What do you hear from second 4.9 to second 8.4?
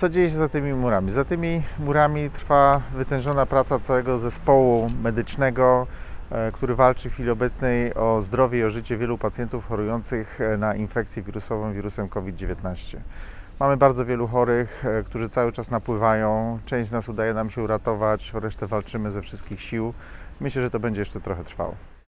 medycznego, e, który walczy w chwili obecnej o